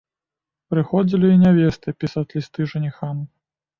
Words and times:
Прыходзілі 0.73 1.27
і 1.33 1.37
нявесты 1.43 1.95
пісаць 2.05 2.27
лісты 2.35 2.59
жаніхам. 2.73 3.15